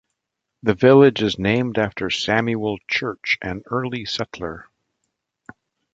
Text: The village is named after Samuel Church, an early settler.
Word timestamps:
The 0.63 0.73
village 0.73 1.21
is 1.21 1.37
named 1.37 1.77
after 1.77 2.09
Samuel 2.09 2.79
Church, 2.87 3.37
an 3.39 3.61
early 3.69 4.03
settler. 4.05 4.65